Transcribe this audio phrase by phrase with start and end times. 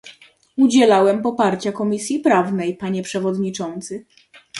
[0.57, 4.05] Udzielałem poparcia Komisji Prawnej, panie przewodniczący